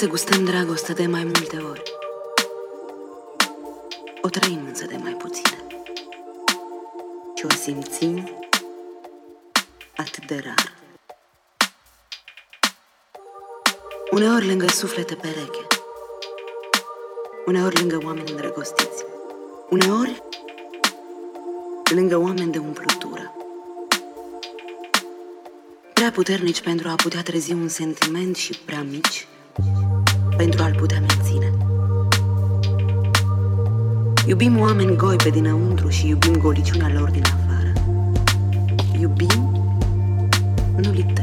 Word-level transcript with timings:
Viață 0.00 0.16
gustăm 0.16 0.44
dragoste 0.44 0.92
de 0.92 1.06
mai 1.06 1.24
multe 1.24 1.56
ori. 1.56 1.82
O 4.22 4.28
trăim 4.28 4.64
însă 4.66 4.86
de 4.86 4.96
mai 4.96 5.12
puține. 5.12 5.66
Și 7.34 7.44
o 7.44 7.48
simțim 7.48 8.30
atât 9.96 10.26
de 10.26 10.42
rar. 10.44 10.72
Uneori 14.10 14.46
lângă 14.46 14.66
suflete 14.66 15.14
pereche. 15.14 15.66
Uneori 17.46 17.78
lângă 17.78 18.00
oameni 18.04 18.30
îndrăgostiți. 18.30 19.04
Uneori 19.70 20.22
lângă 21.94 22.16
oameni 22.16 22.52
de 22.52 22.58
umplutură. 22.58 23.34
Prea 25.94 26.10
puternici 26.10 26.60
pentru 26.60 26.88
a 26.88 26.94
putea 26.94 27.22
trezi 27.22 27.52
un 27.52 27.68
sentiment 27.68 28.36
și 28.36 28.58
prea 28.64 28.82
mici 28.82 29.26
pentru 30.40 30.62
a-l 30.62 30.74
putea 30.74 31.00
menține. 31.00 31.52
Iubim 34.26 34.60
oameni 34.60 34.96
goi 34.96 35.16
pe 35.16 35.28
dinăuntru 35.30 35.88
și 35.88 36.08
iubim 36.08 36.36
goliciunea 36.36 36.90
lor 36.98 37.10
din 37.10 37.24
afară. 37.24 37.72
Iubim, 39.00 39.62
nu 40.76 40.90
liptenți. 40.90 41.19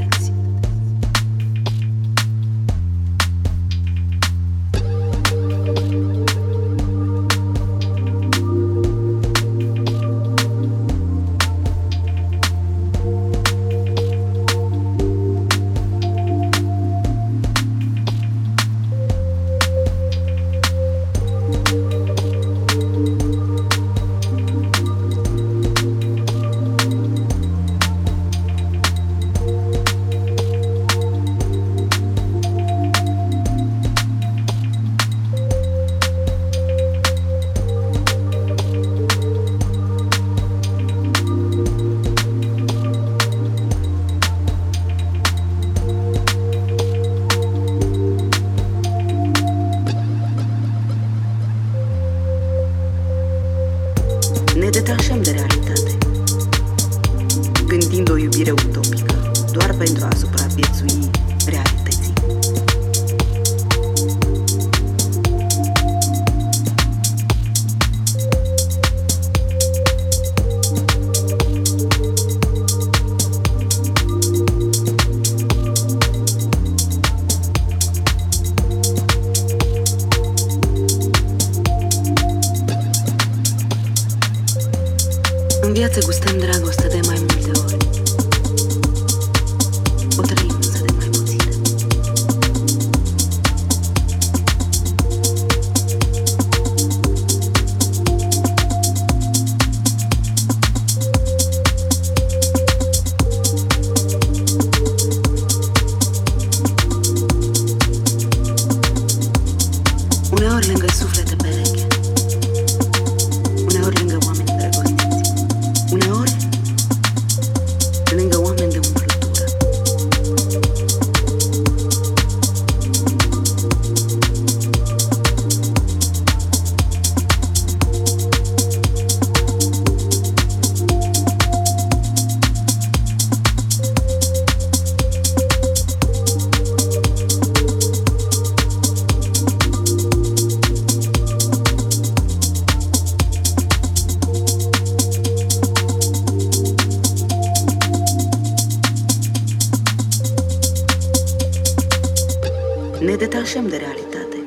Detașăm 153.17 153.67
de 153.67 153.75
realitate, 153.75 154.37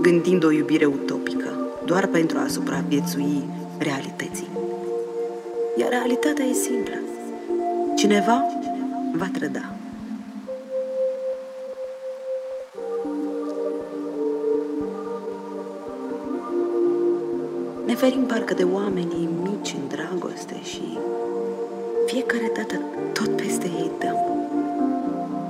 gândind 0.00 0.44
o 0.44 0.50
iubire 0.50 0.84
utopică, 0.84 1.48
doar 1.84 2.06
pentru 2.06 2.38
a 2.38 2.46
supraviețui 2.48 3.44
realității. 3.78 4.48
Iar 5.78 5.88
realitatea 5.88 6.44
e 6.44 6.52
simplă. 6.52 6.94
Cineva 7.96 8.44
va 9.12 9.30
trăda. 9.32 9.74
Ne 17.86 17.94
ferim 17.94 18.22
parcă 18.22 18.54
de 18.54 18.64
oamenii 18.72 19.28
mici 19.42 19.74
în 19.80 19.88
dragoste 19.88 20.60
și 20.62 20.98
fiecare 22.06 22.52
dată 22.56 22.80
tot 23.12 23.36
peste 23.36 23.66
ei 23.66 23.90
dăm. 23.98 24.16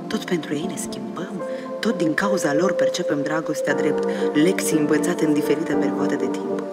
Tot 0.07 0.23
pentru 0.23 0.53
ei 0.53 0.65
ne 0.67 0.75
schimbăm, 0.75 1.43
tot 1.79 1.97
din 1.97 2.13
cauza 2.13 2.53
lor 2.53 2.73
percepem 2.73 3.21
dragostea 3.21 3.73
drept 3.73 4.07
lecții 4.33 4.77
învățate 4.77 5.25
în 5.25 5.33
diferite 5.33 5.73
perioade 5.73 6.15
de 6.15 6.27
timp. 6.31 6.63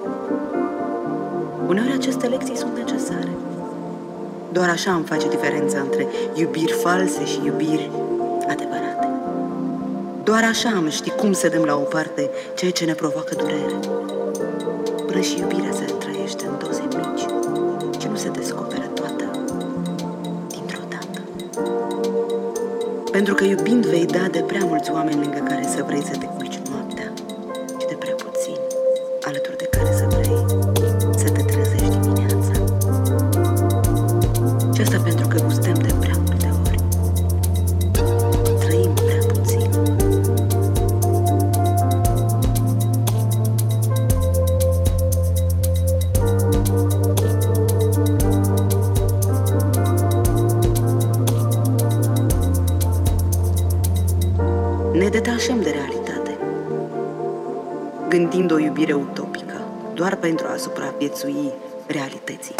Uneori 1.66 1.92
aceste 1.92 2.26
lecții 2.26 2.56
sunt 2.56 2.76
necesare. 2.76 3.28
Doar 4.52 4.68
așa 4.68 4.94
îmi 4.94 5.04
face 5.04 5.28
diferența 5.28 5.78
între 5.78 6.06
iubiri 6.34 6.72
false 6.72 7.24
și 7.24 7.40
iubiri 7.44 7.90
adevărate. 8.48 9.08
Doar 10.24 10.44
așa 10.44 10.68
am 10.76 10.88
ști 10.88 11.10
cum 11.10 11.32
să 11.32 11.48
dăm 11.48 11.62
la 11.62 11.74
o 11.74 11.82
parte 11.82 12.30
ceea 12.54 12.70
ce 12.70 12.84
ne 12.84 12.94
provoacă 12.94 13.34
durere. 13.34 13.78
Până 15.06 15.20
și 15.20 15.38
iubirea 15.38 15.72
se 15.72 15.84
pentru 23.24 23.44
că 23.44 23.50
iubind 23.50 23.86
vei 23.86 24.06
da 24.06 24.28
de 24.30 24.40
prea 24.40 24.64
mulți 24.64 24.90
oameni 24.90 25.20
lângă 25.20 25.38
care 25.48 25.66
să 25.66 25.84
vrei 25.86 26.02
să 26.02 26.16
te 26.16 26.26
a 60.54 60.56
supraviețui 60.56 61.52
realității. 61.86 62.54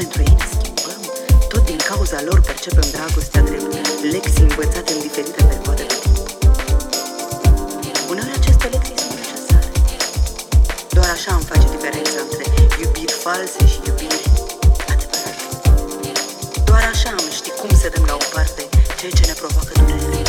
pentru 0.00 0.18
ei 0.26 0.34
ne 0.40 0.46
schimbăm. 0.54 1.00
Tot 1.50 1.64
din 1.70 1.80
cauza 1.90 2.18
lor 2.28 2.40
percepem 2.50 2.88
dragostea 2.96 3.42
drept 3.48 3.72
lecții 4.14 4.46
învățate 4.50 4.92
în 4.92 5.00
diferite 5.06 5.42
perioade 5.50 5.84
de 5.92 5.96
timp. 6.02 6.18
Uneori 8.10 8.34
aceste 8.40 8.66
lecții 8.74 8.98
sunt 8.98 9.14
necesare. 9.20 9.68
Doar 10.96 11.08
așa 11.16 11.30
îmi 11.34 11.46
face 11.50 11.66
diferența 11.76 12.18
între 12.26 12.44
iubiri 12.82 13.14
false 13.24 13.60
și 13.72 13.78
iubiri 13.88 14.20
adevărate. 14.92 15.44
Doar 16.68 16.84
așa 16.92 17.10
am 17.18 17.26
ști 17.38 17.50
cum 17.60 17.70
să 17.82 17.86
dăm 17.94 18.04
la 18.10 18.14
o 18.22 18.24
parte 18.34 18.62
ceea 18.98 19.12
ce 19.18 19.24
ne 19.30 19.34
provoacă 19.40 19.72
durerea. 19.78 20.23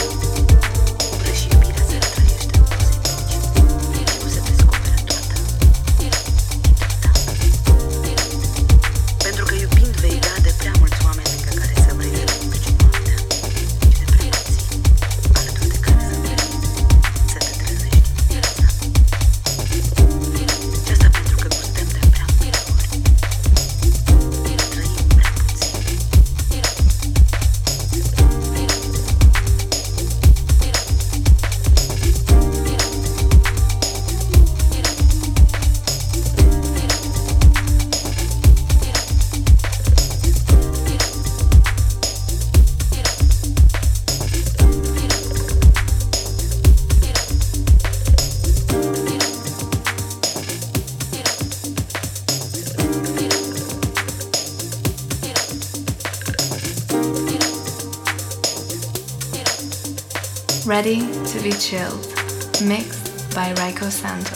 Mixed 61.75 63.35
by 63.35 63.51
Raiko 63.57 63.89
Santos. 63.89 64.34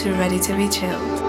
To 0.00 0.14
Ready 0.14 0.40
to 0.40 0.56
Be 0.56 0.66
Chilled. 0.66 1.19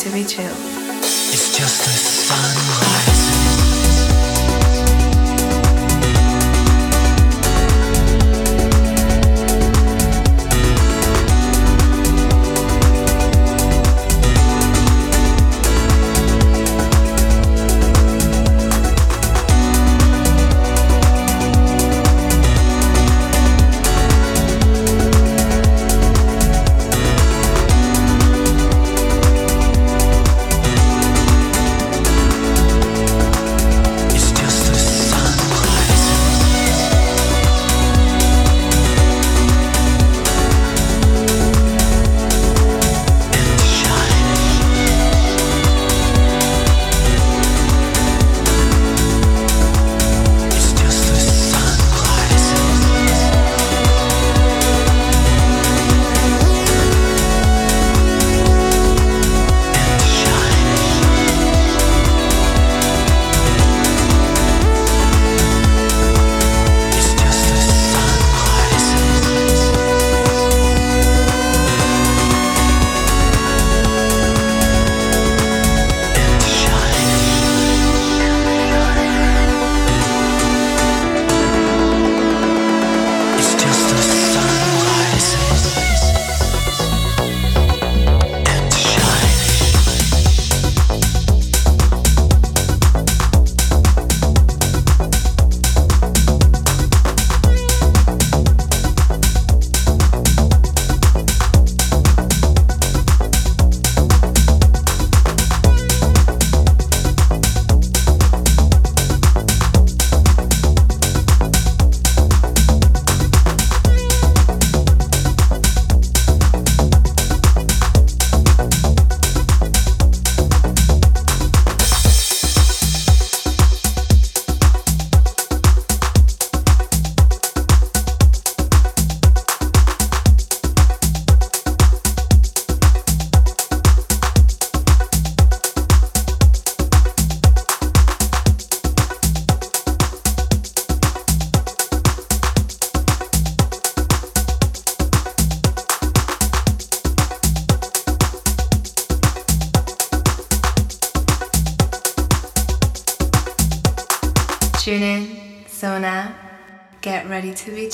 to 0.00 0.10
be 0.10 0.24
chill. 0.24 0.59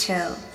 Show. 0.07 0.45